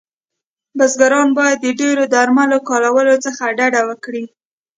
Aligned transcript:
بزګران 0.77 1.29
باید 1.37 1.57
د 1.61 1.67
ډیرو 1.79 2.03
درملو 2.13 2.57
کارولو 2.69 3.15
څخه 3.25 3.43
ډډه 3.57 3.81
وکړی 3.89 4.23